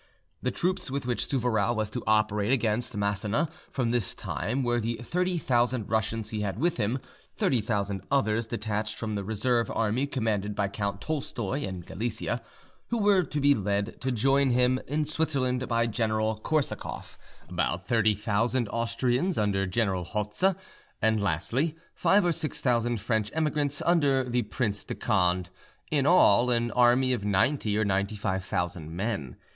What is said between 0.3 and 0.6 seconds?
The